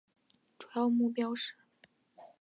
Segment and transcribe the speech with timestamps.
[0.57, 1.53] 主要目标是